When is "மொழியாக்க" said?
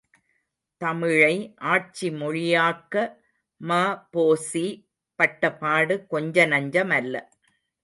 2.11-3.03